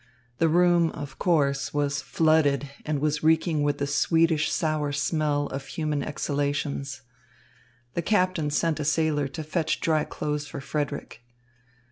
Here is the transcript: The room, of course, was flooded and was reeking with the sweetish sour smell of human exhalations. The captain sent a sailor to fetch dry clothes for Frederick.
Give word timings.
The 0.39 0.49
room, 0.49 0.89
of 0.93 1.19
course, 1.19 1.75
was 1.75 2.01
flooded 2.01 2.67
and 2.87 2.97
was 2.97 3.21
reeking 3.21 3.61
with 3.61 3.77
the 3.77 3.85
sweetish 3.85 4.51
sour 4.51 4.91
smell 4.91 5.45
of 5.49 5.67
human 5.67 6.01
exhalations. 6.01 7.03
The 7.93 8.01
captain 8.01 8.49
sent 8.49 8.79
a 8.79 8.83
sailor 8.83 9.27
to 9.27 9.43
fetch 9.43 9.79
dry 9.79 10.03
clothes 10.05 10.47
for 10.47 10.59
Frederick. 10.59 11.21